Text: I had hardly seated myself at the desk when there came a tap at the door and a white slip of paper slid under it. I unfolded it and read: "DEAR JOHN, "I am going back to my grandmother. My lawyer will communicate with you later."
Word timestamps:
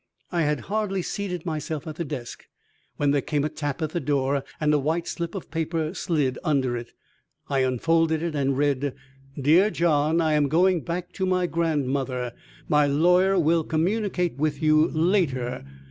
I 0.31 0.41
had 0.41 0.61
hardly 0.61 1.03
seated 1.03 1.45
myself 1.45 1.85
at 1.85 1.97
the 1.97 2.03
desk 2.03 2.47
when 2.97 3.11
there 3.11 3.21
came 3.21 3.43
a 3.43 3.49
tap 3.49 3.83
at 3.83 3.91
the 3.91 3.99
door 3.99 4.43
and 4.59 4.73
a 4.73 4.79
white 4.79 5.07
slip 5.07 5.35
of 5.35 5.51
paper 5.51 5.93
slid 5.93 6.39
under 6.43 6.75
it. 6.75 6.93
I 7.49 7.59
unfolded 7.59 8.23
it 8.23 8.33
and 8.33 8.57
read: 8.57 8.95
"DEAR 9.39 9.69
JOHN, 9.69 10.19
"I 10.19 10.33
am 10.33 10.47
going 10.49 10.81
back 10.81 11.11
to 11.13 11.27
my 11.27 11.45
grandmother. 11.45 12.31
My 12.67 12.87
lawyer 12.87 13.37
will 13.37 13.63
communicate 13.63 14.37
with 14.37 14.59
you 14.59 14.87
later." 14.87 15.65